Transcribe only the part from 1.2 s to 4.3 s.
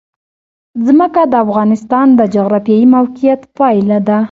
د افغانستان د جغرافیایي موقیعت پایله ده.